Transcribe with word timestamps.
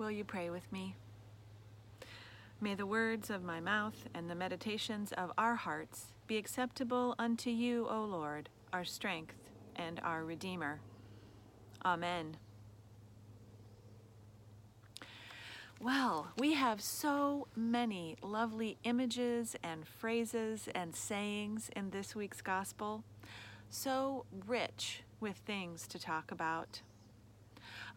Will 0.00 0.10
you 0.10 0.24
pray 0.24 0.48
with 0.48 0.72
me? 0.72 0.96
May 2.58 2.74
the 2.74 2.86
words 2.86 3.28
of 3.28 3.44
my 3.44 3.60
mouth 3.60 4.08
and 4.14 4.30
the 4.30 4.34
meditations 4.34 5.12
of 5.12 5.30
our 5.36 5.56
hearts 5.56 6.14
be 6.26 6.38
acceptable 6.38 7.14
unto 7.18 7.50
you, 7.50 7.86
O 7.86 8.04
Lord, 8.04 8.48
our 8.72 8.82
strength 8.82 9.36
and 9.76 10.00
our 10.02 10.24
Redeemer. 10.24 10.80
Amen. 11.84 12.38
Well, 15.78 16.28
we 16.38 16.54
have 16.54 16.80
so 16.80 17.46
many 17.54 18.16
lovely 18.22 18.78
images 18.84 19.54
and 19.62 19.86
phrases 19.86 20.66
and 20.74 20.96
sayings 20.96 21.68
in 21.76 21.90
this 21.90 22.16
week's 22.16 22.40
gospel, 22.40 23.04
so 23.68 24.24
rich 24.46 25.02
with 25.20 25.36
things 25.36 25.86
to 25.88 25.98
talk 25.98 26.32
about. 26.32 26.80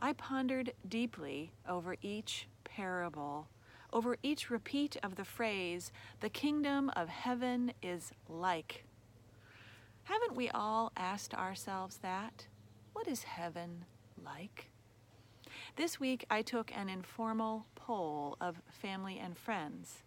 I 0.04 0.12
pondered 0.12 0.74
deeply 0.90 1.54
over 1.66 1.96
each 2.02 2.50
parable, 2.66 3.48
over 3.94 4.18
each 4.22 4.50
repeat 4.50 4.98
of 5.02 5.16
the 5.16 5.24
phrase, 5.24 5.94
the 6.20 6.28
kingdom 6.28 6.92
of 6.98 7.08
heaven 7.08 7.72
is 7.82 8.12
like. 8.28 8.84
Haven't 10.04 10.36
we 10.36 10.50
all 10.50 10.92
asked 10.98 11.34
ourselves 11.34 12.00
that? 12.00 12.48
What 12.92 13.08
is 13.08 13.24
heaven 13.24 13.86
like? 14.26 14.72
This 15.78 16.02
week 16.02 16.26
I 16.30 16.42
took 16.42 16.76
an 16.76 16.90
informal 16.90 17.66
poll 17.76 18.36
of 18.42 18.62
family 18.70 19.18
and 19.24 19.38
friends. 19.38 20.04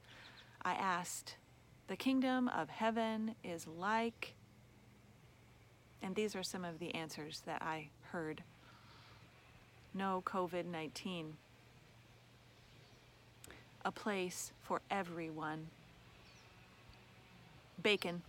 I 0.62 0.74
asked, 0.74 1.36
The 1.86 1.96
kingdom 1.96 2.48
of 2.48 2.68
heaven 2.68 3.34
is 3.42 3.66
like, 3.66 4.34
and 6.02 6.14
these 6.14 6.36
are 6.36 6.42
some 6.42 6.66
of 6.66 6.80
the 6.80 6.94
answers 6.94 7.42
that 7.46 7.62
I 7.62 7.88
heard. 8.02 8.42
No 9.96 10.22
COVID 10.26 10.66
19. 10.66 11.36
A 13.84 13.92
place 13.92 14.52
for 14.62 14.80
everyone. 14.90 15.68
Bacon. 17.82 18.22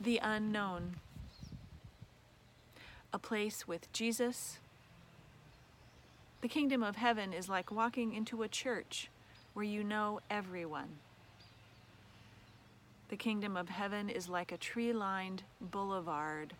The 0.00 0.18
unknown. 0.22 0.96
A 3.12 3.18
place 3.18 3.68
with 3.68 3.92
Jesus 3.92 4.58
the 6.46 6.48
kingdom 6.48 6.84
of 6.84 6.94
heaven 6.94 7.32
is 7.32 7.48
like 7.48 7.72
walking 7.72 8.14
into 8.14 8.44
a 8.44 8.48
church 8.48 9.10
where 9.54 9.64
you 9.64 9.82
know 9.82 10.20
everyone. 10.30 10.98
The 13.08 13.16
kingdom 13.16 13.56
of 13.56 13.68
heaven 13.68 14.08
is 14.08 14.28
like 14.28 14.52
a 14.52 14.56
tree 14.56 14.92
lined 14.92 15.42
boulevard. 15.60 16.54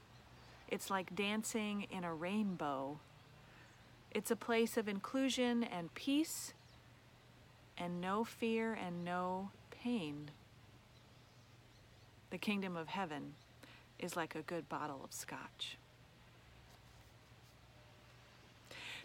It's 0.68 0.90
like 0.90 1.14
dancing 1.14 1.86
in 1.90 2.04
a 2.04 2.12
rainbow. 2.12 2.98
It's 4.10 4.30
a 4.30 4.36
place 4.36 4.76
of 4.76 4.88
inclusion 4.88 5.62
and 5.62 5.94
peace, 5.94 6.54
and 7.78 8.00
no 8.00 8.24
fear 8.24 8.74
and 8.74 9.04
no 9.04 9.50
pain. 9.70 10.30
The 12.30 12.38
kingdom 12.38 12.76
of 12.76 12.88
heaven 12.88 13.34
is 13.98 14.16
like 14.16 14.34
a 14.34 14.42
good 14.42 14.68
bottle 14.68 15.00
of 15.04 15.12
scotch. 15.12 15.76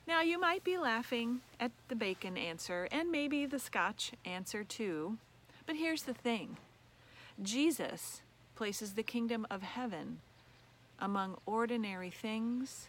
Now, 0.07 0.21
you 0.21 0.39
might 0.39 0.63
be 0.63 0.77
laughing 0.77 1.41
at 1.59 1.71
the 1.87 1.95
bacon 1.95 2.35
answer 2.35 2.87
and 2.91 3.11
maybe 3.11 3.45
the 3.45 3.59
scotch 3.59 4.13
answer 4.25 4.63
too, 4.63 5.17
but 5.65 5.75
here's 5.75 6.03
the 6.03 6.13
thing 6.13 6.57
Jesus 7.41 8.21
places 8.55 8.93
the 8.93 9.03
kingdom 9.03 9.45
of 9.51 9.61
heaven 9.61 10.19
among 11.02 11.38
ordinary 11.45 12.11
things 12.11 12.88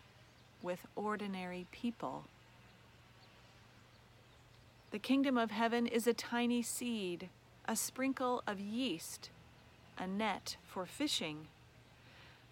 with 0.63 0.87
ordinary 0.95 1.67
people. 1.73 2.25
The 4.93 4.99
kingdom 4.99 5.39
of 5.39 5.51
heaven 5.51 5.87
is 5.87 6.07
a 6.07 6.13
tiny 6.13 6.63
seed, 6.63 7.31
a 7.67 7.75
sprinkle 7.75 8.43
of 8.47 8.61
yeast, 8.61 9.31
a 9.99 10.07
net 10.07 10.57
for 10.67 10.85
fishing. 10.85 11.47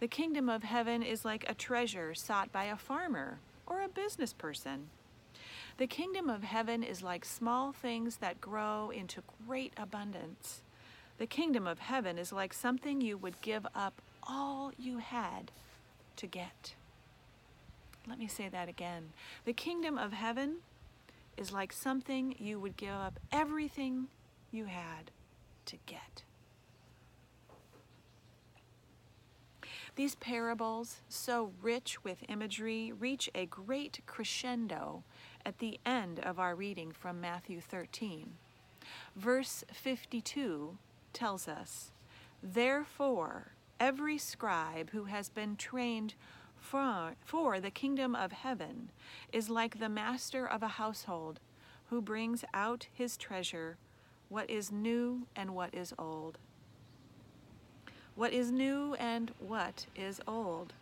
The 0.00 0.09
kingdom 0.09 0.48
of 0.48 0.62
heaven 0.62 1.03
is 1.03 1.25
like 1.25 1.44
a 1.47 1.54
treasure 1.54 2.15
sought 2.15 2.50
by 2.50 2.65
a 2.65 2.77
farmer 2.77 3.38
or 3.66 3.82
a 3.82 3.88
business 3.88 4.32
person. 4.32 4.88
The 5.77 5.87
kingdom 5.87 6.31
of 6.31 6.42
heaven 6.42 6.82
is 6.82 7.03
like 7.03 7.25
small 7.27 7.72
things 7.72 8.16
that 8.16 8.41
grow 8.41 8.91
into 8.91 9.22
great 9.47 9.75
abundance. 9.77 10.62
The 11.19 11.27
kingdom 11.27 11.66
of 11.66 11.78
heaven 11.78 12.19
is 12.19 12.32
like 12.32 12.54
something 12.54 13.03
you 13.03 13.19
would 13.19 13.41
give 13.42 13.66
up 13.75 14.00
all 14.22 14.72
you 14.78 14.98
had 14.98 15.50
to 16.16 16.26
get. 16.26 16.75
Let 18.08 18.19
me 18.19 18.28
say 18.28 18.48
that 18.48 18.69
again. 18.69 19.10
The 19.44 19.53
kingdom 19.53 19.98
of 19.98 20.12
heaven 20.12 20.56
is 21.36 21.53
like 21.53 21.72
something 21.72 22.34
you 22.38 22.59
would 22.60 22.76
give 22.76 22.94
up 22.94 23.19
everything 23.32 24.09
you 24.50 24.66
had 24.66 25.10
to 25.66 25.76
get. 25.86 26.25
These 29.97 30.14
parables, 30.14 31.00
so 31.09 31.53
rich 31.60 32.04
with 32.04 32.25
imagery, 32.28 32.92
reach 32.92 33.28
a 33.34 33.47
great 33.47 34.00
crescendo 34.06 35.03
at 35.44 35.59
the 35.59 35.78
end 35.84 36.20
of 36.20 36.38
our 36.38 36.54
reading 36.54 36.92
from 36.92 37.20
Matthew 37.20 37.60
13. 37.60 38.32
Verse 39.16 39.64
52 39.72 40.78
tells 41.12 41.48
us, 41.48 41.91
Therefore, 42.42 43.53
every 43.80 44.18
scribe 44.18 44.91
who 44.91 45.04
has 45.04 45.28
been 45.28 45.56
trained 45.56 46.14
for, 46.60 47.16
for 47.24 47.58
the 47.58 47.70
kingdom 47.70 48.14
of 48.14 48.30
heaven 48.30 48.91
is 49.32 49.50
like 49.50 49.80
the 49.80 49.88
master 49.88 50.46
of 50.46 50.62
a 50.62 50.68
household 50.68 51.41
who 51.88 52.00
brings 52.00 52.44
out 52.54 52.86
his 52.92 53.16
treasure, 53.16 53.78
what 54.28 54.48
is 54.48 54.70
new 54.70 55.26
and 55.34 55.54
what 55.54 55.74
is 55.74 55.92
old 55.98 56.38
what 58.20 58.34
is 58.34 58.52
new 58.52 58.92
and 58.96 59.32
what 59.38 59.86
is 59.97 60.20
old. 60.28 60.74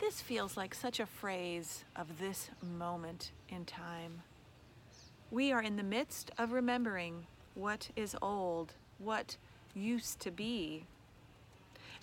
This 0.00 0.20
feels 0.20 0.56
like 0.56 0.74
such 0.76 1.00
a 1.00 1.06
phrase 1.06 1.84
of 1.96 2.20
this 2.20 2.50
moment 2.62 3.32
in 3.48 3.64
time. 3.64 4.22
We 5.32 5.50
are 5.50 5.60
in 5.60 5.74
the 5.74 5.82
midst 5.82 6.30
of 6.38 6.52
remembering 6.52 7.26
what 7.54 7.88
is 7.96 8.14
old, 8.22 8.74
what 8.98 9.36
used 9.74 10.20
to 10.20 10.30
be, 10.30 10.86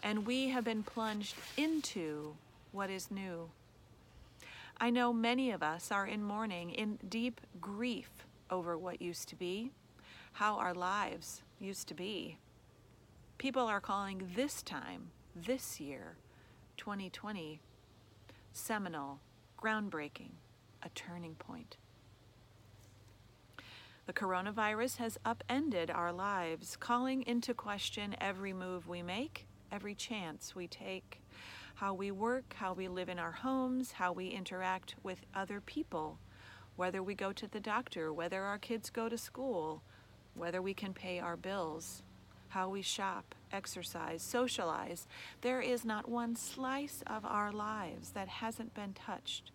and 0.03 0.25
we 0.25 0.49
have 0.49 0.63
been 0.63 0.83
plunged 0.83 1.35
into 1.57 2.35
what 2.71 2.89
is 2.89 3.11
new. 3.11 3.49
I 4.79 4.89
know 4.91 5.11
many 5.11 5.51
of 5.51 5.63
us 5.63 5.91
are 5.91 6.05
in 6.05 6.23
mourning, 6.23 6.69
in 6.69 6.99
deep 7.09 7.41
grief 7.59 8.09
over 8.51 8.77
what 8.77 9.01
used 9.01 9.27
to 9.29 9.35
be, 9.35 9.71
how 10.33 10.57
our 10.57 10.73
lives 10.73 11.41
used 11.59 11.87
to 11.87 11.95
be. 11.95 12.37
People 13.39 13.63
are 13.63 13.81
calling 13.81 14.29
this 14.35 14.61
time, 14.61 15.09
this 15.35 15.79
year, 15.79 16.17
2020, 16.77 17.59
seminal, 18.53 19.19
groundbreaking, 19.59 20.31
a 20.83 20.89
turning 20.89 21.33
point. 21.35 21.77
The 24.05 24.13
coronavirus 24.13 24.97
has 24.97 25.17
upended 25.25 25.91
our 25.91 26.13
lives, 26.13 26.77
calling 26.77 27.23
into 27.23 27.53
question 27.53 28.15
every 28.21 28.53
move 28.53 28.87
we 28.87 29.01
make, 29.01 29.46
every 29.71 29.95
chance 29.95 30.55
we 30.55 30.67
take, 30.67 31.21
how 31.75 31.93
we 31.93 32.11
work, 32.11 32.55
how 32.57 32.73
we 32.73 32.87
live 32.87 33.09
in 33.09 33.19
our 33.19 33.31
homes, 33.31 33.93
how 33.93 34.11
we 34.11 34.27
interact 34.27 34.95
with 35.03 35.25
other 35.35 35.61
people, 35.61 36.19
whether 36.75 37.01
we 37.03 37.15
go 37.15 37.31
to 37.33 37.47
the 37.47 37.59
doctor, 37.59 38.11
whether 38.11 38.43
our 38.43 38.57
kids 38.57 38.89
go 38.89 39.09
to 39.09 39.17
school, 39.17 39.81
whether 40.33 40.61
we 40.61 40.73
can 40.73 40.93
pay 40.93 41.19
our 41.19 41.37
bills 41.37 42.03
how 42.49 42.69
we 42.69 42.81
shop, 42.81 43.35
exercise, 43.51 44.21
socialize. 44.21 45.07
There 45.41 45.61
is 45.61 45.85
not 45.85 46.09
one 46.09 46.35
slice 46.35 47.03
of 47.07 47.25
our 47.25 47.51
lives 47.51 48.11
that 48.11 48.27
hasn't 48.27 48.73
been 48.73 48.93
touched 48.93 49.51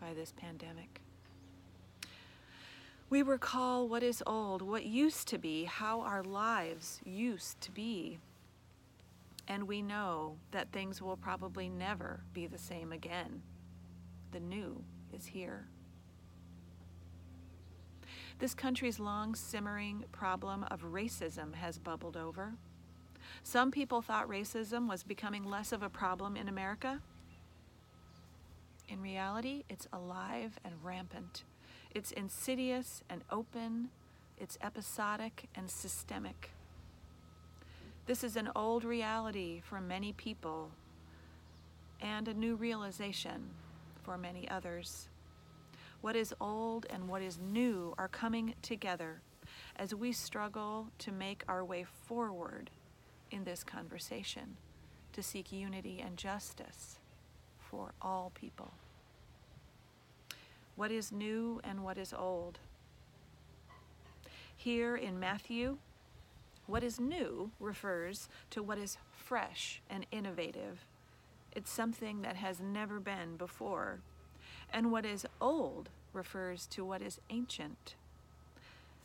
by 0.00 0.14
this 0.14 0.32
pandemic. 0.36 1.00
We 3.08 3.22
recall 3.22 3.88
what 3.88 4.02
is 4.02 4.22
old, 4.26 4.62
what 4.62 4.84
used 4.84 5.28
to 5.28 5.38
be, 5.38 5.64
how 5.64 6.00
our 6.00 6.24
lives 6.24 7.00
used 7.04 7.60
to 7.62 7.70
be. 7.70 8.18
And 9.48 9.68
we 9.68 9.80
know 9.82 10.36
that 10.50 10.72
things 10.72 11.00
will 11.00 11.16
probably 11.16 11.68
never 11.68 12.20
be 12.32 12.46
the 12.46 12.58
same 12.58 12.92
again. 12.92 13.42
The 14.32 14.40
new 14.40 14.82
is 15.12 15.26
here. 15.26 15.68
This 18.38 18.54
country's 18.54 18.98
long 19.00 19.34
simmering 19.34 20.04
problem 20.12 20.64
of 20.64 20.82
racism 20.82 21.54
has 21.54 21.78
bubbled 21.78 22.16
over. 22.16 22.54
Some 23.42 23.70
people 23.70 24.02
thought 24.02 24.28
racism 24.28 24.88
was 24.88 25.02
becoming 25.02 25.44
less 25.44 25.72
of 25.72 25.82
a 25.82 25.88
problem 25.88 26.36
in 26.36 26.48
America. 26.48 27.00
In 28.88 29.00
reality, 29.00 29.64
it's 29.68 29.88
alive 29.92 30.58
and 30.64 30.74
rampant. 30.82 31.44
It's 31.94 32.10
insidious 32.12 33.02
and 33.08 33.22
open. 33.30 33.88
It's 34.38 34.58
episodic 34.62 35.48
and 35.54 35.70
systemic. 35.70 36.50
This 38.06 38.22
is 38.22 38.36
an 38.36 38.50
old 38.54 38.84
reality 38.84 39.60
for 39.60 39.80
many 39.80 40.12
people 40.12 40.70
and 42.00 42.28
a 42.28 42.34
new 42.34 42.54
realization 42.54 43.50
for 44.04 44.16
many 44.16 44.48
others. 44.48 45.08
What 46.02 46.14
is 46.14 46.32
old 46.40 46.86
and 46.88 47.08
what 47.08 47.20
is 47.20 47.36
new 47.36 47.94
are 47.98 48.06
coming 48.06 48.54
together 48.62 49.22
as 49.74 49.92
we 49.92 50.12
struggle 50.12 50.86
to 50.98 51.10
make 51.10 51.42
our 51.48 51.64
way 51.64 51.84
forward 52.06 52.70
in 53.32 53.42
this 53.42 53.64
conversation 53.64 54.56
to 55.12 55.20
seek 55.20 55.50
unity 55.50 56.00
and 56.04 56.16
justice 56.16 57.00
for 57.58 57.92
all 58.00 58.30
people. 58.34 58.74
What 60.76 60.92
is 60.92 61.10
new 61.10 61.60
and 61.64 61.82
what 61.82 61.98
is 61.98 62.14
old? 62.16 62.60
Here 64.56 64.94
in 64.94 65.18
Matthew, 65.18 65.78
what 66.66 66.82
is 66.82 66.98
new 66.98 67.50
refers 67.60 68.28
to 68.50 68.62
what 68.62 68.78
is 68.78 68.98
fresh 69.10 69.80
and 69.88 70.06
innovative. 70.10 70.86
It's 71.52 71.70
something 71.70 72.22
that 72.22 72.36
has 72.36 72.60
never 72.60 73.00
been 73.00 73.36
before. 73.36 74.00
And 74.72 74.90
what 74.90 75.06
is 75.06 75.26
old 75.40 75.88
refers 76.12 76.66
to 76.68 76.84
what 76.84 77.02
is 77.02 77.20
ancient. 77.30 77.94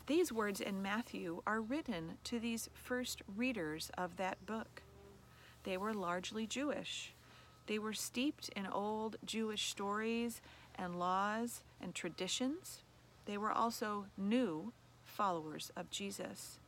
These 0.07 0.33
words 0.33 0.59
in 0.59 0.81
Matthew 0.81 1.41
are 1.45 1.61
written 1.61 2.17
to 2.25 2.39
these 2.39 2.69
first 2.73 3.21
readers 3.37 3.91
of 3.97 4.17
that 4.17 4.45
book. 4.45 4.81
They 5.63 5.77
were 5.77 5.93
largely 5.93 6.47
Jewish. 6.47 7.13
They 7.67 7.77
were 7.77 7.93
steeped 7.93 8.49
in 8.55 8.65
old 8.65 9.17
Jewish 9.23 9.69
stories 9.69 10.41
and 10.75 10.97
laws 10.97 11.61
and 11.79 11.93
traditions. 11.93 12.83
They 13.25 13.37
were 13.37 13.51
also 13.51 14.07
new 14.17 14.73
followers 15.05 15.71
of 15.75 15.91
Jesus. 15.91 16.59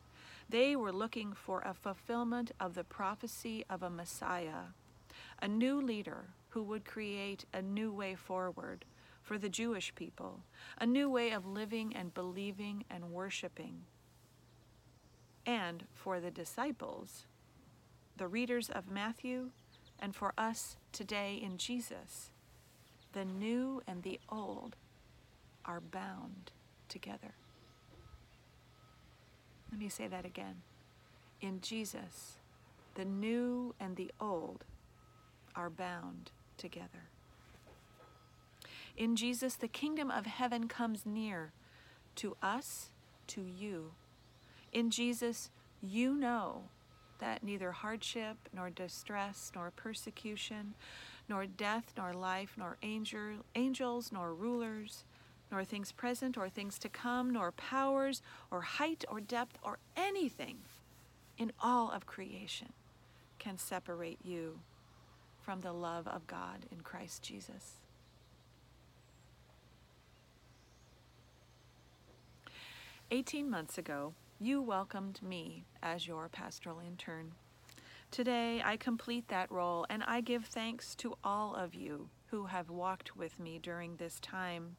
They 0.53 0.75
were 0.75 0.93
looking 0.93 1.33
for 1.33 1.61
a 1.61 1.73
fulfillment 1.73 2.51
of 2.59 2.75
the 2.75 2.83
prophecy 2.83 3.65
of 3.71 3.81
a 3.81 3.89
Messiah, 3.89 4.69
a 5.41 5.47
new 5.47 5.81
leader 5.81 6.25
who 6.49 6.61
would 6.61 6.85
create 6.85 7.45
a 7.51 7.63
new 7.63 7.91
way 7.91 8.13
forward 8.13 8.85
for 9.23 9.39
the 9.39 9.49
Jewish 9.49 9.95
people, 9.95 10.41
a 10.79 10.85
new 10.85 11.09
way 11.09 11.31
of 11.31 11.47
living 11.47 11.95
and 11.95 12.13
believing 12.13 12.85
and 12.87 13.05
worshiping. 13.05 13.85
And 15.43 15.85
for 15.95 16.19
the 16.19 16.29
disciples, 16.29 17.25
the 18.17 18.27
readers 18.27 18.69
of 18.69 18.91
Matthew, 18.91 19.49
and 19.97 20.15
for 20.15 20.33
us 20.37 20.77
today 20.91 21.41
in 21.43 21.57
Jesus, 21.57 22.29
the 23.13 23.25
new 23.25 23.81
and 23.87 24.03
the 24.03 24.19
old 24.29 24.75
are 25.65 25.81
bound 25.81 26.51
together. 26.89 27.33
Let 29.73 29.79
me 29.79 29.89
say 29.89 30.07
that 30.07 30.23
again. 30.23 30.61
In 31.41 31.59
Jesus, 31.59 32.37
the 32.93 33.05
new 33.05 33.73
and 33.79 33.95
the 33.95 34.11
old 34.21 34.65
are 35.55 35.71
bound 35.71 36.29
together. 36.57 37.09
In 38.95 39.15
Jesus, 39.15 39.55
the 39.55 39.67
kingdom 39.67 40.11
of 40.11 40.27
heaven 40.27 40.67
comes 40.67 41.07
near 41.07 41.53
to 42.17 42.37
us, 42.43 42.91
to 43.29 43.41
you. 43.41 43.93
In 44.71 44.91
Jesus, 44.91 45.49
you 45.81 46.13
know 46.13 46.65
that 47.17 47.41
neither 47.41 47.71
hardship, 47.71 48.37
nor 48.53 48.69
distress, 48.69 49.51
nor 49.55 49.71
persecution, 49.71 50.75
nor 51.27 51.47
death, 51.47 51.93
nor 51.97 52.13
life, 52.13 52.53
nor 52.57 52.77
angel, 52.83 53.37
angels, 53.55 54.11
nor 54.11 54.35
rulers, 54.35 55.03
nor 55.53 55.63
things 55.63 55.91
present 55.91 56.35
or 56.35 56.49
things 56.49 56.79
to 56.79 56.89
come, 56.89 57.29
nor 57.29 57.51
powers, 57.51 58.23
or 58.49 58.61
height, 58.61 59.05
or 59.07 59.21
depth, 59.21 59.59
or 59.63 59.77
anything 59.95 60.57
in 61.37 61.51
all 61.61 61.91
of 61.91 62.07
creation 62.07 62.73
can 63.37 63.57
separate 63.57 64.17
you 64.23 64.59
from 65.39 65.61
the 65.61 65.71
love 65.71 66.07
of 66.07 66.25
God 66.25 66.65
in 66.71 66.81
Christ 66.81 67.21
Jesus. 67.21 67.73
18 73.11 73.47
months 73.47 73.77
ago, 73.77 74.15
you 74.39 74.59
welcomed 74.59 75.21
me 75.21 75.65
as 75.83 76.07
your 76.07 76.29
pastoral 76.29 76.79
intern. 76.79 77.31
Today, 78.09 78.59
I 78.65 78.75
complete 78.77 79.27
that 79.27 79.51
role 79.51 79.85
and 79.87 80.03
I 80.07 80.21
give 80.21 80.45
thanks 80.45 80.95
to 80.95 81.15
all 81.23 81.53
of 81.53 81.75
you 81.75 82.09
who 82.31 82.45
have 82.45 82.71
walked 82.71 83.15
with 83.15 83.39
me 83.39 83.59
during 83.61 83.97
this 83.97 84.19
time. 84.19 84.77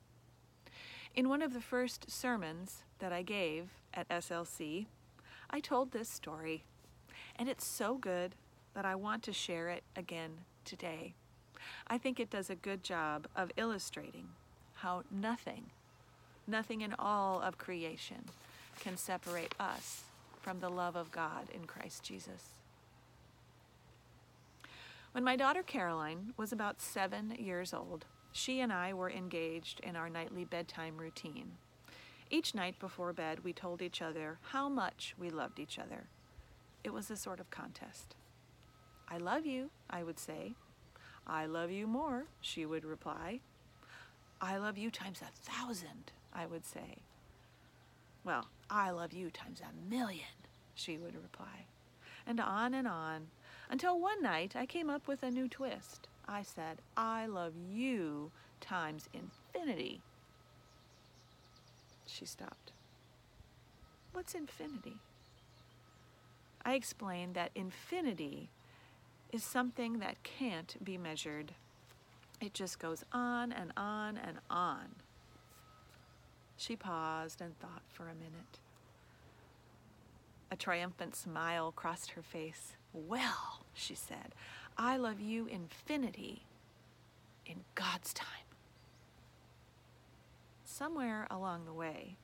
In 1.15 1.29
one 1.29 1.43
of 1.43 1.53
the 1.53 1.61
first 1.61 2.11
sermons 2.11 2.83
that 2.99 3.13
I 3.13 3.23
gave 3.23 3.71
at 3.93 4.09
SLC, 4.09 4.87
I 5.51 5.61
told 5.61 5.93
this 5.93 6.09
story, 6.09 6.65
and 7.37 7.49
it's 7.49 7.65
so 7.65 7.95
good 7.97 8.35
that 8.75 8.85
I 8.85 8.95
want 8.95 9.23
to 9.25 9.33
share 9.33 9.69
it 9.69 9.85
again 9.95 10.31
today. 10.65 11.15
I 11.87 11.99
think 11.99 12.19
it 12.19 12.31
does 12.31 12.51
a 12.51 12.57
good 12.57 12.83
job 12.83 13.27
of 13.37 13.53
illustrating 13.57 14.29
how 14.75 15.05
nothing 15.11 15.71
Nothing 16.47 16.83
in 16.83 16.95
all 16.99 17.41
of 17.41 17.57
creation 17.57 18.25
can 18.81 18.97
separate 18.97 19.55
us 19.59 20.03
from 20.43 20.61
the 20.61 20.69
love 20.69 20.95
of 20.95 21.11
God 21.11 21.49
in 21.55 21.65
Christ 21.65 22.03
Jesus. 22.03 22.51
When 25.13 25.25
my 25.25 25.37
daughter 25.37 25.63
Caroline 25.63 26.35
was 26.37 26.53
about 26.53 26.83
seven 26.83 27.35
years 27.39 27.73
old, 27.73 28.05
she 28.37 28.59
and 28.59 28.73
I 28.73 28.93
were 28.93 29.11
engaged 29.11 29.79
in 29.81 29.95
our 29.95 30.11
nightly 30.11 30.45
bedtime 30.45 30.97
routine. 30.97 31.53
Each 32.31 32.53
night 32.53 32.81
before 32.81 33.13
bed, 33.13 33.45
we 33.45 33.53
told 33.53 33.81
each 33.81 34.03
other 34.03 34.39
how 34.51 34.69
much 34.69 35.15
we 35.17 35.31
loved 35.31 35.61
each 35.61 35.79
other. 35.79 36.09
It 36.83 36.93
was 36.93 37.11
a 37.11 37.17
sort 37.17 37.39
of 37.39 37.53
contest. 37.53 38.17
I 39.09 39.19
love 39.19 39.47
you, 39.47 39.71
I 39.89 40.03
would 40.03 40.19
say. 40.19 40.55
I 41.29 41.47
love 41.47 41.71
you 41.71 41.87
more, 41.87 42.25
she 42.41 42.67
would 42.67 42.85
reply. 42.85 43.39
I 44.41 44.57
love 44.57 44.77
you 44.77 44.91
times 44.91 45.23
a 45.23 45.51
thousand, 45.51 46.11
I 46.33 46.47
would 46.47 46.67
say. 46.67 46.99
Well, 48.25 48.49
I 48.69 48.91
love 48.91 49.13
you 49.13 49.31
times 49.31 49.61
a 49.61 49.89
million, 49.89 50.27
she 50.75 50.99
would 50.99 51.15
reply. 51.15 51.67
And 52.27 52.41
on 52.41 52.75
and 52.75 52.89
on, 52.89 53.29
until 53.71 54.01
one 54.01 54.21
night 54.21 54.57
I 54.57 54.67
came 54.67 54.91
up 54.91 55.07
with 55.07 55.23
a 55.23 55.31
new 55.31 55.49
twist. 55.49 56.09
I 56.29 56.43
said, 56.43 56.79
I 56.97 57.27
love 57.27 57.53
you 57.71 58.31
times 58.61 59.09
infinity. 59.13 60.01
She 62.07 62.25
stopped. 62.25 62.73
What's 64.13 64.35
infinity? 64.35 64.97
I 66.65 66.75
explained 66.75 67.35
that 67.35 67.51
infinity 67.55 68.49
is 69.33 69.43
something 69.43 69.99
that 69.99 70.23
can't 70.23 70.77
be 70.83 70.97
measured. 70.97 71.53
It 72.41 72.55
just 72.55 72.79
goes 72.79 73.05
on 73.13 73.53
and 73.53 73.73
on 73.77 74.17
and 74.17 74.39
on. 74.49 74.95
She 76.57 76.77
paused 76.77 77.41
and 77.41 77.59
thought 77.59 77.83
for 77.89 78.05
a 78.05 78.15
minute. 78.15 78.61
A 80.51 80.57
triumphant 80.57 81.17
smile 81.17 81.73
crossed 81.73 82.13
her 82.13 82.23
face. 82.23 82.77
Well, 82.93 83.67
she 83.75 83.95
said, 83.97 84.35
I 84.77 84.97
love 84.97 85.21
you 85.21 85.47
infinity 85.47 86.47
in 87.47 87.65
God's 87.75 88.13
time. 88.13 88.29
Somewhere 90.65 91.29
along 91.31 91.65
the 91.65 91.73
way, 91.73 92.17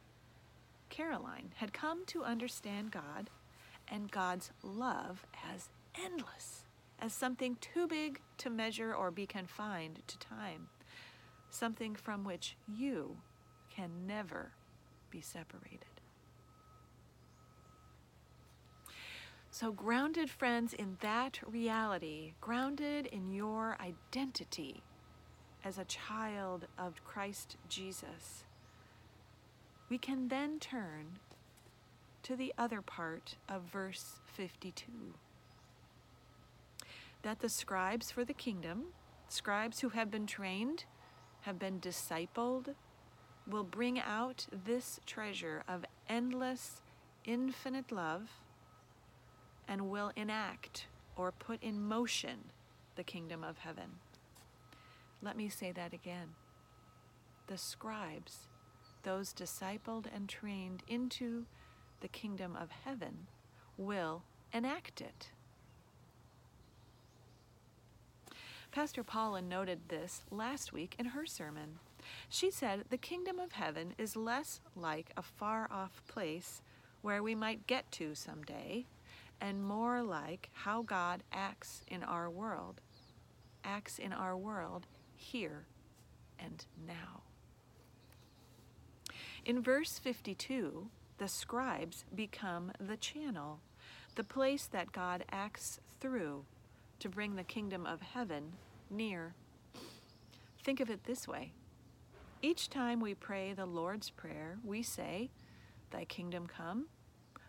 Caroline 0.88 1.52
had 1.56 1.72
come 1.72 2.04
to 2.06 2.24
understand 2.24 2.90
God 2.90 3.30
and 3.86 4.10
God's 4.10 4.50
love 4.62 5.24
as 5.54 5.68
endless, 6.04 6.64
as 6.98 7.12
something 7.12 7.56
too 7.60 7.86
big 7.86 8.20
to 8.38 8.50
measure 8.50 8.92
or 8.94 9.10
be 9.12 9.26
confined 9.26 10.02
to 10.08 10.18
time, 10.18 10.68
something 11.50 11.94
from 11.94 12.24
which 12.24 12.56
you 12.66 13.18
can 13.68 14.06
never 14.06 14.52
be 15.10 15.20
separated. 15.20 15.89
So, 19.52 19.72
grounded 19.72 20.30
friends 20.30 20.72
in 20.72 20.96
that 21.00 21.40
reality, 21.44 22.34
grounded 22.40 23.06
in 23.06 23.32
your 23.32 23.76
identity 23.80 24.84
as 25.64 25.76
a 25.76 25.84
child 25.84 26.66
of 26.78 27.04
Christ 27.04 27.56
Jesus, 27.68 28.44
we 29.88 29.98
can 29.98 30.28
then 30.28 30.60
turn 30.60 31.18
to 32.22 32.36
the 32.36 32.54
other 32.56 32.80
part 32.80 33.34
of 33.48 33.62
verse 33.62 34.20
52 34.26 34.84
that 37.22 37.40
the 37.40 37.48
scribes 37.48 38.10
for 38.10 38.24
the 38.24 38.32
kingdom, 38.32 38.84
scribes 39.28 39.80
who 39.80 39.90
have 39.90 40.12
been 40.12 40.26
trained, 40.26 40.84
have 41.42 41.58
been 41.58 41.80
discipled, 41.80 42.74
will 43.48 43.64
bring 43.64 43.98
out 43.98 44.46
this 44.64 45.00
treasure 45.06 45.64
of 45.68 45.84
endless, 46.08 46.82
infinite 47.24 47.90
love 47.90 48.30
and 49.70 49.88
will 49.88 50.10
enact 50.16 50.86
or 51.16 51.30
put 51.30 51.62
in 51.62 51.80
motion 51.80 52.50
the 52.96 53.04
kingdom 53.04 53.44
of 53.44 53.58
heaven. 53.58 54.00
Let 55.22 55.36
me 55.36 55.48
say 55.48 55.70
that 55.72 55.92
again. 55.92 56.30
The 57.46 57.56
scribes, 57.56 58.48
those 59.04 59.32
discipled 59.32 60.06
and 60.14 60.28
trained 60.28 60.82
into 60.88 61.46
the 62.00 62.08
kingdom 62.08 62.56
of 62.60 62.70
heaven, 62.84 63.28
will 63.78 64.24
enact 64.52 65.00
it. 65.00 65.30
Pastor 68.72 69.04
Paula 69.04 69.40
noted 69.40 69.88
this 69.88 70.22
last 70.30 70.72
week 70.72 70.96
in 70.98 71.06
her 71.06 71.26
sermon. 71.26 71.78
She 72.28 72.50
said 72.50 72.84
the 72.90 72.96
kingdom 72.96 73.38
of 73.38 73.52
heaven 73.52 73.94
is 73.98 74.16
less 74.16 74.60
like 74.74 75.10
a 75.16 75.22
far 75.22 75.68
off 75.70 76.02
place 76.08 76.62
where 77.02 77.22
we 77.22 77.34
might 77.34 77.66
get 77.66 77.90
to 77.92 78.14
someday, 78.14 78.86
and 79.40 79.62
more 79.62 80.02
like 80.02 80.50
how 80.52 80.82
God 80.82 81.22
acts 81.32 81.82
in 81.88 82.02
our 82.02 82.28
world, 82.28 82.80
acts 83.64 83.98
in 83.98 84.12
our 84.12 84.36
world 84.36 84.86
here 85.16 85.66
and 86.38 86.64
now. 86.86 87.22
In 89.44 89.62
verse 89.62 89.98
52, 89.98 90.88
the 91.18 91.28
scribes 91.28 92.04
become 92.14 92.72
the 92.78 92.96
channel, 92.96 93.60
the 94.14 94.24
place 94.24 94.66
that 94.66 94.92
God 94.92 95.24
acts 95.30 95.80
through 96.00 96.44
to 96.98 97.08
bring 97.08 97.36
the 97.36 97.44
kingdom 97.44 97.86
of 97.86 98.00
heaven 98.02 98.52
near. 98.90 99.34
Think 100.62 100.80
of 100.80 100.90
it 100.90 101.04
this 101.04 101.26
way 101.26 101.52
each 102.42 102.70
time 102.70 103.00
we 103.00 103.14
pray 103.14 103.52
the 103.52 103.66
Lord's 103.66 104.08
Prayer, 104.08 104.58
we 104.64 104.82
say, 104.82 105.30
Thy 105.90 106.06
kingdom 106.06 106.46
come, 106.46 106.86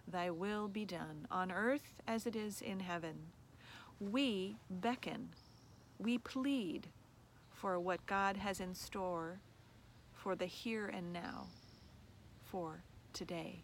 Thy 0.07 0.29
will 0.29 0.67
be 0.67 0.85
done, 0.85 1.27
on 1.29 1.51
earth 1.51 2.01
as 2.07 2.25
it 2.25 2.35
is 2.35 2.61
in 2.61 2.79
heaven. 2.79 3.15
We 3.99 4.57
beckon, 4.69 5.29
we 5.99 6.17
plead 6.17 6.87
for 7.53 7.79
what 7.79 8.05
God 8.05 8.37
has 8.37 8.59
in 8.59 8.73
store 8.73 9.39
for 10.13 10.35
the 10.35 10.45
here 10.45 10.87
and 10.87 11.13
now, 11.13 11.47
for 12.45 12.83
today. 13.13 13.63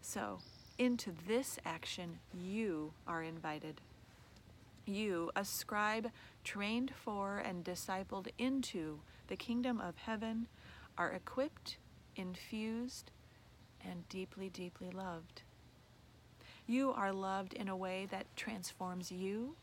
So, 0.00 0.38
into 0.78 1.12
this 1.26 1.58
action, 1.64 2.18
you 2.32 2.92
are 3.06 3.22
invited. 3.22 3.80
You, 4.84 5.30
a 5.34 5.44
scribe 5.44 6.10
trained 6.44 6.92
for 6.94 7.38
and 7.38 7.64
discipled 7.64 8.28
into 8.38 9.00
the 9.28 9.36
kingdom 9.36 9.80
of 9.80 9.96
heaven, 9.96 10.46
are 10.96 11.10
equipped, 11.10 11.78
infused, 12.14 13.10
and 13.88 14.08
deeply, 14.08 14.48
deeply 14.48 14.90
loved. 14.90 15.42
You 16.66 16.92
are 16.92 17.12
loved 17.12 17.54
in 17.54 17.68
a 17.68 17.76
way 17.76 18.06
that 18.10 18.26
transforms 18.36 19.12
you 19.12 19.54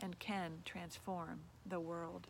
and 0.00 0.18
can 0.18 0.62
transform 0.64 1.40
the 1.66 1.80
world. 1.80 2.28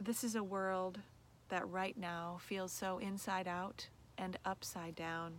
This 0.00 0.24
is 0.24 0.34
a 0.34 0.42
world 0.42 1.00
that 1.48 1.68
right 1.68 1.96
now 1.96 2.38
feels 2.40 2.72
so 2.72 2.98
inside 2.98 3.48
out 3.48 3.88
and 4.16 4.38
upside 4.44 4.94
down. 4.94 5.32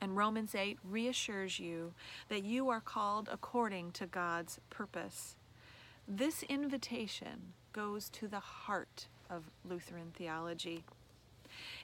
And 0.00 0.16
Romans 0.16 0.54
8 0.54 0.78
reassures 0.84 1.58
you 1.58 1.92
that 2.28 2.44
you 2.44 2.68
are 2.68 2.80
called 2.80 3.28
according 3.30 3.90
to 3.92 4.06
God's 4.06 4.60
purpose. 4.70 5.34
This 6.06 6.42
invitation 6.44 7.52
goes 7.72 8.08
to 8.10 8.28
the 8.28 8.40
heart 8.40 9.08
of 9.28 9.50
Lutheran 9.68 10.12
theology. 10.16 10.84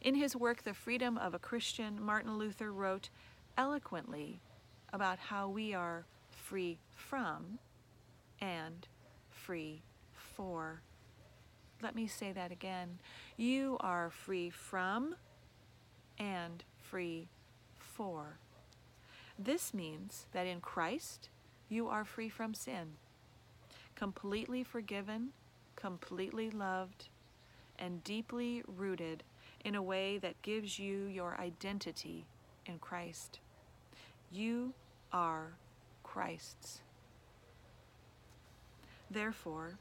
In 0.01 0.15
his 0.15 0.37
work, 0.37 0.63
The 0.63 0.75
Freedom 0.75 1.17
of 1.19 1.35
a 1.35 1.39
Christian, 1.39 2.03
Martin 2.03 2.37
Luther 2.37 2.73
wrote 2.73 3.11
eloquently 3.57 4.41
about 4.93 5.19
how 5.19 5.49
we 5.49 5.75
are 5.75 6.05
free 6.31 6.79
from 6.95 7.59
and 8.41 8.87
free 9.31 9.83
for. 10.15 10.83
Let 11.83 11.95
me 11.95 12.07
say 12.07 12.33
that 12.33 12.53
again. 12.53 12.99
You 13.37 13.77
are 13.81 14.11
free 14.11 14.51
from 14.51 15.17
and 16.19 16.63
free 16.83 17.29
for. 17.79 18.39
This 19.39 19.75
means 19.75 20.27
that 20.33 20.47
in 20.47 20.61
Christ, 20.61 21.29
you 21.69 21.89
are 21.89 22.05
free 22.05 22.29
from 22.29 22.55
sin, 22.55 22.93
completely 23.97 24.63
forgiven, 24.63 25.31
completely 25.77 26.51
loved, 26.51 27.09
and 27.79 28.05
deeply 28.05 28.63
rooted 28.67 29.25
in 29.65 29.75
a 29.75 29.83
way 29.83 30.19
that 30.19 30.41
gives 30.43 30.79
you 30.79 31.07
your 31.07 31.37
identity 31.41 32.27
in 32.67 32.79
Christ. 32.79 33.41
You 34.31 34.75
are 35.13 35.55
Christ's. 36.03 36.81
Therefore, 39.11 39.79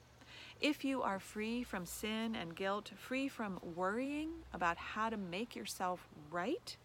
if 0.61 0.85
you 0.85 1.01
are 1.01 1.19
free 1.19 1.63
from 1.63 1.85
sin 1.85 2.35
and 2.35 2.55
guilt, 2.55 2.91
free 2.95 3.27
from 3.27 3.59
worrying 3.75 4.29
about 4.53 4.77
how 4.77 5.09
to 5.09 5.17
make 5.17 5.55
yourself 5.55 6.07
right, 6.31 6.77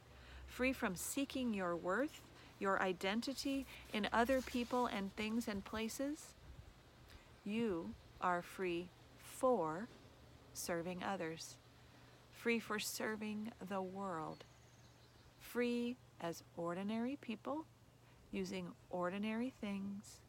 free 0.47 0.73
from 0.73 0.97
seeking 0.97 1.55
your 1.55 1.77
worth, 1.77 2.21
your 2.59 2.83
identity 2.83 3.67
in 3.93 4.09
other 4.13 4.41
people 4.41 4.87
and 4.87 5.15
things 5.15 5.47
and 5.47 5.65
places, 5.65 6.35
you 7.45 7.91
are 8.21 8.43
free 8.43 8.89
for 9.19 9.87
serving 10.53 11.05
others 11.05 11.57
free 12.39 12.61
for 12.61 12.79
serving 12.79 13.51
the 13.69 13.83
world, 13.83 14.45
free 15.41 15.97
as 16.21 16.45
ordinary 16.57 17.17
people 17.21 17.65
using 18.31 18.69
ordinary 18.91 19.53
things 19.61 20.21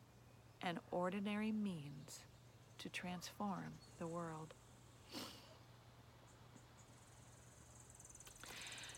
and 0.64 0.80
ordinary 0.90 1.52
means 1.52 2.22
to 2.80 2.90
transform 2.90 3.74
the 4.00 4.08
world. 4.08 4.56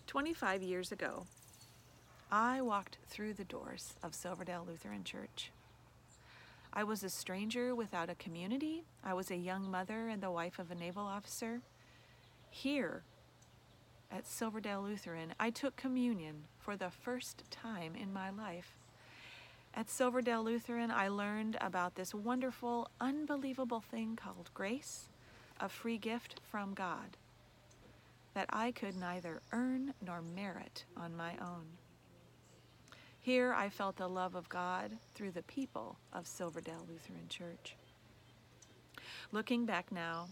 25 0.08 0.64
years 0.64 0.92
ago, 0.92 1.26
I 2.32 2.62
walked 2.62 2.98
through 3.10 3.34
the 3.34 3.44
doors 3.44 3.94
of 4.02 4.16
Silverdale 4.16 4.66
Lutheran 4.66 5.04
Church. 5.04 5.52
I 6.74 6.86
was 6.86 7.04
a 7.04 7.10
stranger 7.10 7.76
without 7.76 8.10
a 8.10 8.16
community. 8.16 8.86
I 9.04 9.14
was 9.14 9.30
a 9.30 9.36
young 9.36 9.70
mother 9.70 10.08
and 10.08 10.22
the 10.22 10.32
wife 10.32 10.60
of 10.60 10.72
a 10.72 10.76
naval 10.76 11.04
officer. 11.04 11.60
Here 12.52 13.04
at 14.12 14.28
Silverdale 14.28 14.82
Lutheran, 14.82 15.34
I 15.40 15.50
took 15.50 15.76
communion 15.78 16.44
for 16.60 16.76
the 16.76 16.92
first 16.92 17.50
time 17.50 17.96
in 17.96 18.14
my 18.14 18.30
life. 18.30 18.76
At 19.74 19.90
Silverdale 19.90 20.44
Lutheran, 20.44 20.92
I 20.92 21.08
learned 21.08 21.58
about 21.62 21.96
this 21.96 22.14
wonderful, 22.14 22.90
unbelievable 23.00 23.80
thing 23.80 24.18
called 24.18 24.52
grace, 24.54 25.08
a 25.60 25.70
free 25.70 25.98
gift 25.98 26.42
from 26.52 26.74
God 26.74 27.18
that 28.34 28.48
I 28.50 28.72
could 28.72 28.98
neither 28.98 29.42
earn 29.54 29.94
nor 30.06 30.22
merit 30.22 30.84
on 30.98 31.16
my 31.16 31.32
own. 31.42 31.66
Here 33.22 33.54
I 33.54 33.70
felt 33.70 33.96
the 33.96 34.10
love 34.10 34.36
of 34.36 34.50
God 34.50 34.98
through 35.16 35.32
the 35.32 35.44
people 35.44 35.98
of 36.12 36.28
Silverdale 36.28 36.86
Lutheran 36.88 37.28
Church. 37.30 37.76
Looking 39.32 39.66
back 39.66 39.92
now, 39.92 40.28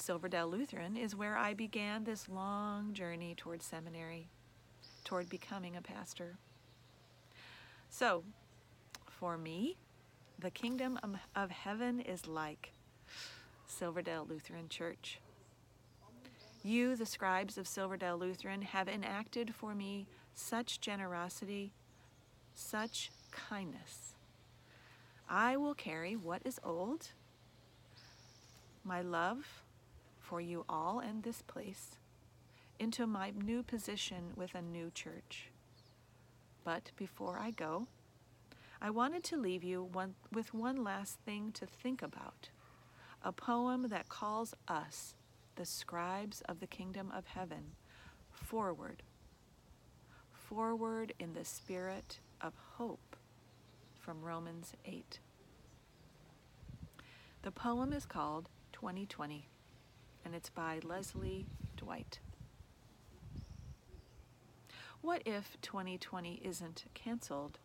Silverdale 0.00 0.48
Lutheran 0.48 0.96
is 0.96 1.16
where 1.16 1.36
I 1.36 1.54
began 1.54 2.04
this 2.04 2.28
long 2.28 2.92
journey 2.92 3.34
toward 3.36 3.62
seminary, 3.62 4.28
toward 5.04 5.28
becoming 5.28 5.76
a 5.76 5.82
pastor. 5.82 6.36
So, 7.90 8.22
for 9.06 9.36
me, 9.36 9.76
the 10.38 10.50
kingdom 10.50 10.98
of 11.34 11.50
heaven 11.50 12.00
is 12.00 12.26
like 12.26 12.72
Silverdale 13.66 14.26
Lutheran 14.28 14.68
Church. 14.68 15.18
You, 16.62 16.96
the 16.96 17.06
scribes 17.06 17.58
of 17.58 17.66
Silverdale 17.66 18.16
Lutheran, 18.16 18.62
have 18.62 18.88
enacted 18.88 19.54
for 19.54 19.74
me 19.74 20.06
such 20.32 20.80
generosity, 20.80 21.72
such 22.54 23.10
kindness. 23.30 24.14
I 25.28 25.56
will 25.56 25.74
carry 25.74 26.14
what 26.14 26.42
is 26.44 26.60
old, 26.64 27.08
my 28.84 29.02
love, 29.02 29.62
for 30.28 30.40
you 30.42 30.62
all 30.68 31.00
and 31.00 31.22
this 31.22 31.40
place 31.40 31.96
into 32.78 33.06
my 33.06 33.30
new 33.30 33.62
position 33.62 34.32
with 34.36 34.54
a 34.54 34.60
new 34.60 34.90
church. 34.94 35.50
But 36.64 36.90
before 36.96 37.38
I 37.38 37.50
go, 37.50 37.86
I 38.80 38.90
wanted 38.90 39.24
to 39.24 39.38
leave 39.38 39.64
you 39.64 39.82
one, 39.82 40.14
with 40.30 40.52
one 40.52 40.84
last 40.84 41.18
thing 41.24 41.50
to 41.52 41.64
think 41.64 42.02
about 42.02 42.50
a 43.22 43.32
poem 43.32 43.88
that 43.88 44.10
calls 44.10 44.54
us, 44.68 45.14
the 45.56 45.64
scribes 45.64 46.42
of 46.42 46.60
the 46.60 46.66
kingdom 46.66 47.10
of 47.16 47.26
heaven, 47.26 47.72
forward. 48.30 49.02
Forward 50.30 51.14
in 51.18 51.32
the 51.32 51.44
spirit 51.44 52.18
of 52.40 52.52
hope 52.76 53.16
from 53.98 54.22
Romans 54.22 54.74
8. 54.84 55.18
The 57.42 57.50
poem 57.50 57.92
is 57.92 58.04
called 58.04 58.50
2020 58.72 59.48
and 60.24 60.34
it's 60.34 60.50
by 60.50 60.80
Leslie 60.82 61.46
Dwight. 61.76 62.18
What 65.00 65.22
if 65.24 65.56
2020 65.62 66.40
isn't 66.44 66.84
canceled? 66.94 67.58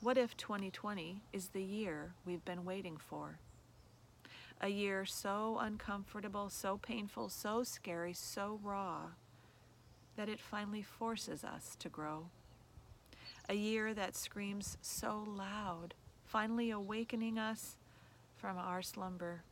What 0.00 0.16
if 0.16 0.36
2020 0.36 1.22
is 1.32 1.48
the 1.48 1.62
year 1.62 2.12
we've 2.24 2.44
been 2.44 2.64
waiting 2.64 2.96
for? 2.96 3.38
A 4.60 4.68
year 4.68 5.04
so 5.04 5.58
uncomfortable, 5.60 6.48
so 6.48 6.78
painful, 6.78 7.28
so 7.28 7.62
scary, 7.62 8.12
so 8.12 8.58
raw 8.62 9.08
that 10.16 10.28
it 10.28 10.40
finally 10.40 10.82
forces 10.82 11.44
us 11.44 11.76
to 11.78 11.88
grow. 11.88 12.26
A 13.48 13.54
year 13.54 13.92
that 13.94 14.16
screams 14.16 14.78
so 14.80 15.24
loud, 15.26 15.94
finally 16.24 16.70
awakening 16.70 17.38
us 17.38 17.76
from 18.36 18.56
our 18.56 18.82
slumber. 18.82 19.42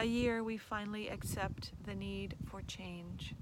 A 0.00 0.04
year 0.04 0.44
we 0.44 0.56
finally 0.56 1.08
accept 1.08 1.72
the 1.84 1.94
need 1.94 2.36
for 2.48 2.62
change. 2.62 3.34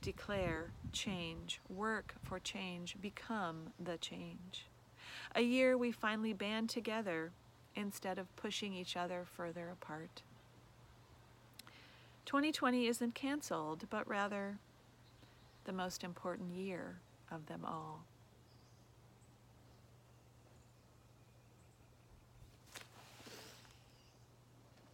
Declare 0.00 0.70
change, 0.92 1.60
work 1.68 2.14
for 2.22 2.38
change, 2.38 2.96
become 3.00 3.72
the 3.76 3.98
change. 3.98 4.68
A 5.34 5.40
year 5.40 5.76
we 5.76 5.90
finally 5.90 6.32
band 6.32 6.70
together 6.70 7.32
instead 7.74 8.18
of 8.18 8.34
pushing 8.36 8.72
each 8.72 8.96
other 8.96 9.26
further 9.36 9.68
apart. 9.68 10.22
2020 12.24 12.86
isn't 12.86 13.16
canceled, 13.16 13.86
but 13.90 14.06
rather 14.06 14.58
the 15.64 15.72
most 15.72 16.04
important 16.04 16.52
year 16.52 17.00
of 17.32 17.46
them 17.46 17.64
all. 17.64 18.04